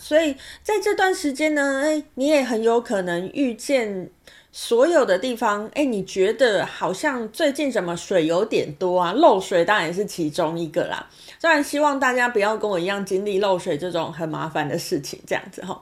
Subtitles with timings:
[0.00, 4.10] 所以在这段时间呢，哎，你也很有可能遇见
[4.50, 9.12] 所有的地方，哎，你觉得好像最近怎么水有点多啊？
[9.12, 11.06] 漏水当然也是其中一个啦。
[11.40, 15.80] 当然希望大家不要跟我一样经历漏水这种很麻烦的事情，这样子哈。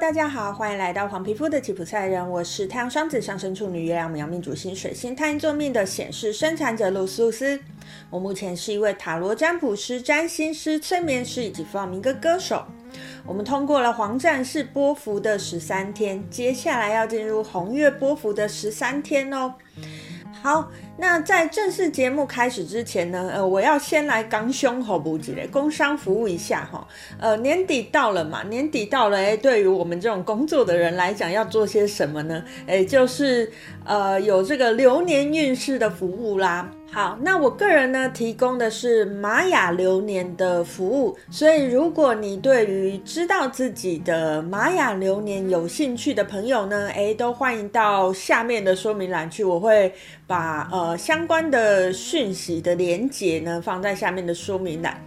[0.00, 7.58] 大家好，欢迎来到黄皮肤的吉普赛人，我是太阳双子上升处女月亮牡羊命主星水星太阴座命的显示生产者露丝露丝。
[8.08, 12.64] 我目前是一位塔罗占卜师、占星师、催眠师以及弗朗明哥歌手。
[13.26, 19.52] 我们通过了黄战士波幅的十三天，接下来要进入红月波幅的十三天哦。
[20.40, 26.86] 好，那在正式节目开始之前呢，呃，我要先来刚胸口补给嘞，工商服务一下哈。
[27.18, 32.42] 呃，年底到了嘛，年底到了，哎，对于我们这种工作的人来讲，要做些什么呢？
[32.66, 33.50] 哎，就是
[33.84, 36.70] 呃，有这个流年运势的服务啦。
[36.90, 49.92] 好，那我个人呢，提供的是玛雅流年的服务，所以如果你对于知道自己的玛雅流年有兴趣的朋友呢，诶，都欢迎到下面的说明栏去，我会
[50.26, 54.98] 把呃相关的讯息的连结呢放在下面的说明栏。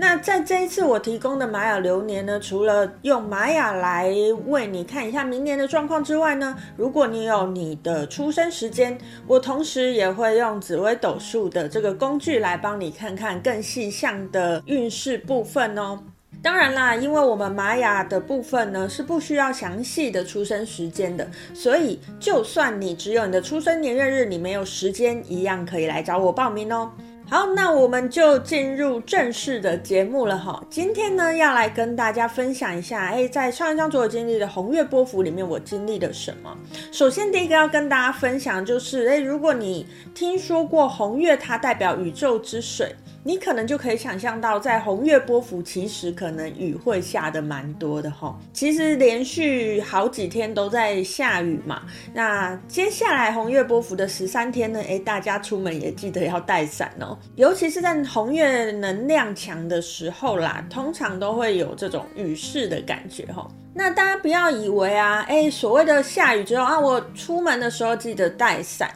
[0.00, 4.08] 那在这一次我提供的玛雅流年呢，除了用玛雅来
[4.46, 15.98] 为你看一下明年的状况之外呢，如果你有你的出生时间，我同时也会用紫微斗数的这个工具来帮你看看更细项的运势部分哦。
[16.40, 26.92] 当然啦，因为我们玛雅的部分呢是不需要详细的出生时间的，所以就算你只有你的出生年月日，你没有时间，一样可以来找我报名哦。
[27.30, 30.64] 好，那我们就进入正式的节目了哈。
[30.70, 36.56] 今天呢，要来跟大家分享一下，哎，在上一张所有经历的红月波幅里面，我经历了什么？
[36.90, 42.94] 首先，第一个要跟大家分享就是，哎，如果你听说过红月，它代表宇宙之水。
[43.24, 48.34] 你可能就可以想象到，在红月波符其实可能雨会下得蛮多的齁。
[48.52, 51.82] 其实连续好几天都在下雨嘛。
[52.14, 54.80] 那接下来红月波符的十三天呢？
[54.80, 57.18] 诶，大家出门也记得要带伞哦。
[57.36, 63.46] 尤其是在红月能量强的时候啦，通常都会有这种雨势的感觉齁。
[63.74, 68.90] 那大家不要以为啊，诶，所谓的下雨之后啊，我出门的时候记得带伞。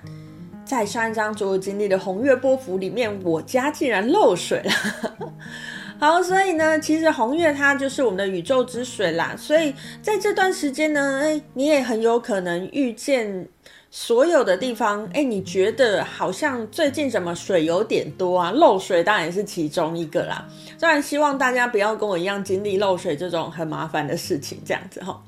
[0.64, 5.32] 在上一张所有经历的红月波符里面，我家竟然漏水了。
[5.98, 9.34] 好，所以呢，其实红月它就是我们的宇宙之水啦。
[9.36, 9.72] 所以
[10.02, 13.46] 在这段时间呢，哎，你也很有可能遇见
[13.88, 18.50] 所有的地方，哎，你觉得好像最近怎么水有点多啊？
[18.50, 20.48] 漏水当然也是其中一个啦。
[20.80, 25.22] 当然希望大家不要跟我一样经历漏水这种很麻烦的事情，这样子哈。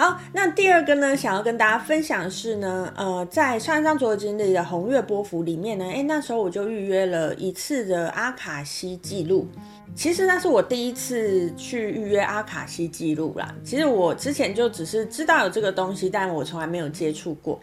[0.00, 9.46] 好，那第二个呢，想要跟大家分享的是呢，呃，在上一张所有经历的红月波幅里面呢，诶，那时候我就预约了一次的阿卡西记录。
[9.94, 13.54] 其实那是我第一次去预约阿卡西记录啦。
[13.62, 17.60] 其实我之前就只是知道有这个东西，但我从来没有接触过。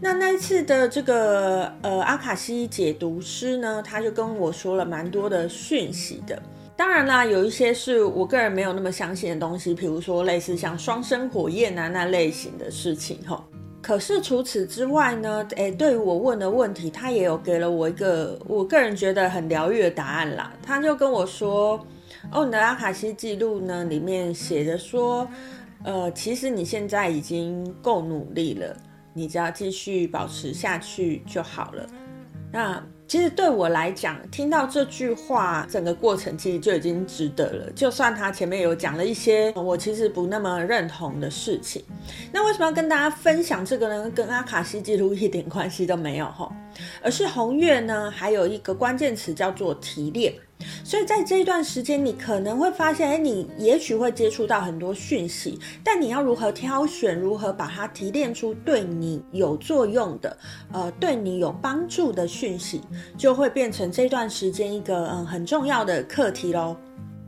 [0.00, 6.40] 那那一次的这个呃阿卡西解读师呢，他就跟我说了蛮多的讯息的。
[6.76, 13.42] 当然啦，有一些是我个人没有那么相信的东西，比如说类似像双生火焰啊那类型的事情哈。
[13.80, 20.52] 可是除此之外呢，诶，对于我问的问题，他也有给了我一个我个人觉得很疗愈的答案啦。
[20.62, 21.78] 他就跟我说
[22.32, 25.28] ：“哦，你的阿卡西记录呢，里面写着说，
[25.84, 28.76] 呃，其实你现在已经够努力了，
[29.12, 31.86] 你只要继续保持下去就好了。”
[32.50, 32.82] 那。
[33.06, 37.70] 其实对我来讲，听到这句话，整个过程其实就已经值得了。
[37.72, 41.84] 就算他前面有讲了一些我其实不那么认同的事情，
[42.32, 44.10] 那为什么要跟大家分享这个呢？
[44.10, 46.50] 跟阿卡西记录一点关系都没有哈，
[47.02, 50.32] 而是红月呢，还有一个关键词叫做提炼。
[50.82, 60.36] 所以在这一段时间，你可能会发现，哎，你也许会接触到很多讯息，但你要如何挑选，如何把它提炼出对你有作用的，
[60.72, 62.80] 呃，对你有帮助的讯息，
[63.16, 66.76] 就会变成这段时间一个嗯很重要的课题喽。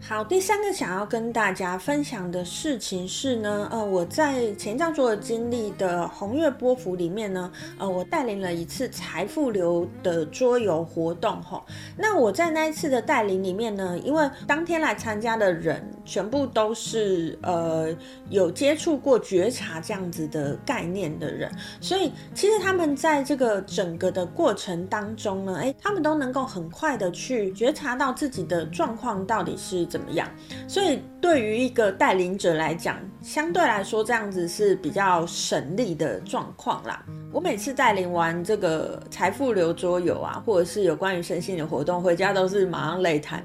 [0.09, 11.61] 好，第三个想要跟大家分享的事情是呢，呃，我在前一张所有经历的红月波幅里面呢，呃，我带领了一次财富流的桌游活动哈。
[11.99, 17.93] 那我在那一次的带领里面呢，因为当天来参加的人全部都是呃
[18.31, 21.51] 有接触过觉察这样子的概念的人，
[21.81, 30.29] 所以其实他们在这个整个的过程当中呢，诶，他们都能够很快的去觉察到自己的状况到底是怎么样。
[30.69, 37.05] 所以对于一个带领者来讲，相对来说这样子是比较省力的状况啦。
[37.33, 43.45] 我每次带领完这个财富流桌游啊，或者是有关于身心的活动，回家都是马上累瘫。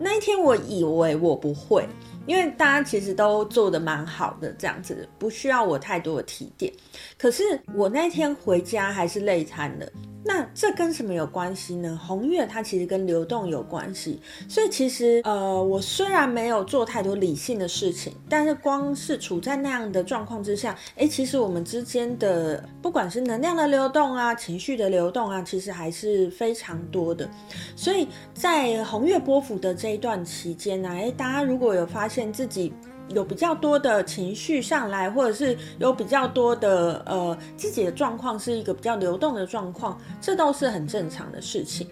[0.00, 1.84] 那一天我以为我不会。
[2.26, 6.72] 因为大家其实都做的蛮好的，这样子不需要我太多的提点。
[7.18, 7.42] 可是
[7.74, 9.86] 我那天回家还是累瘫了。
[10.22, 11.98] 那这跟什么有关系呢？
[12.00, 14.20] 红月它其实跟流动有关系。
[14.48, 27.28] 所以其实呃，我虽然没有做太多理性的事情，但是光是处在那样的状况之下，诶，其实我们之间的不管是能量的流动啊，情绪的流动啊，其实还是非常多的。
[27.74, 32.72] 所以在红月波幅的这一段期间呢，诶，大家如果有发现自己。
[33.12, 41.88] 有比较多的情绪上来，或者是有比较多的呃自己的状况是一个比较流动的状况，这都是很正常的事情。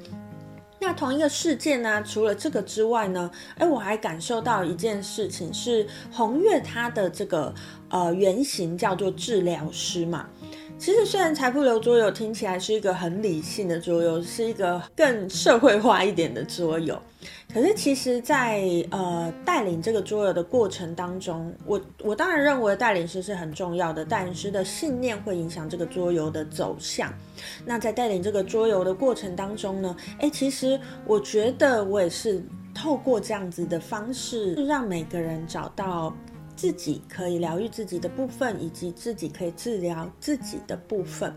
[0.78, 7.52] 那同一个事件呢，除了这个之外呢，哎，我还感受到一件事情是红月它的这个
[7.88, 10.28] 呃原型叫做治疗师嘛。
[10.78, 16.96] 其实虽然财富流桌游听起来是一个很理性的桌游，是一个更社会化一点的桌游。
[17.52, 27.12] 可是，其实在，在呃带领这个桌游的过程当中，我我当然认为带领师是很重要的，带领师的信念会影响这个桌游的走向。
[27.64, 32.40] 那在带领这个桌游的过程当中呢，诶，其实我觉得我也是
[32.72, 36.14] 透过这样子的方式，让每个人找到。
[36.58, 41.32] 自己可以疗愈自己的部分，以及自己可以治疗自己的部分。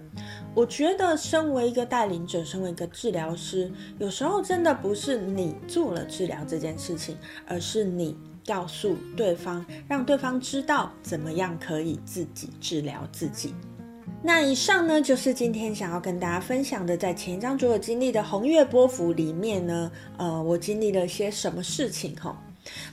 [0.55, 7.15] 我觉得，身为一个带领者，身为一个治疗师，有时候真的不是你做了治疗这件事情，
[7.45, 13.53] 而是你告诉对方，让对方知道怎么样可以自己治疗自己。
[14.23, 22.35] 那以上呢，就是今天想要跟大家分享的，在前一张桌游经历的红月波幅里面呢，呃，我经历了些什么事情哈。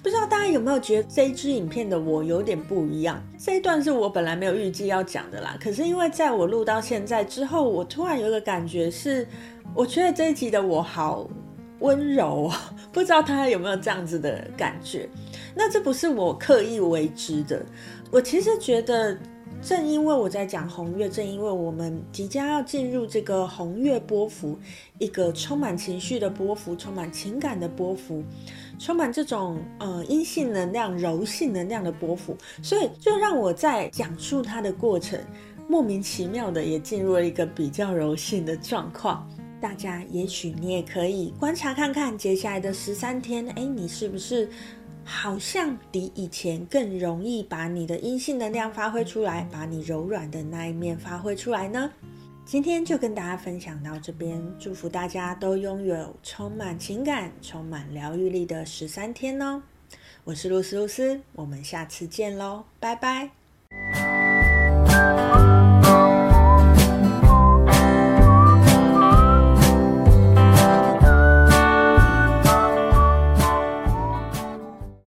[0.02, 3.22] 不知道大家有没有觉得这一支影片的我有点不一样？
[3.38, 9.26] 这一段是我本来没有预计要讲的啦，可是因为在我录到现在之后，我突然有个感觉是，
[9.74, 11.28] 我觉得这一集的我好
[11.80, 15.08] 温柔啊，不知道大家有没有这样子的感觉？
[15.54, 17.64] 那这不是我刻意为之的，
[18.10, 19.16] 我其实觉得。
[19.60, 24.56] 正因为我在讲红月，正因为我们即将要进入这个红月波幅，
[24.98, 28.22] 一个充满情绪的波幅，充满情感的波幅，
[28.78, 35.18] 充满这种呃阴性能量、柔性能量的波幅，所以就让我在讲述它的过程，
[35.68, 39.28] 莫名其妙的也进入了一个比较柔性的状况。
[39.60, 44.48] 大家也许你也可以观察看看，接下来的十三天，哎，你是不是？
[45.10, 51.90] 好像比以前更容易把你的阴性能量发挥出来，把你柔软的那一面发挥出来呢？
[52.50, 59.62] 今天就跟大家分享到这边，祝福大家都拥有充满情感、充满疗愈力的十三天哦！
[60.24, 63.28] 我是露丝露丝，我们下次见喽，拜拜。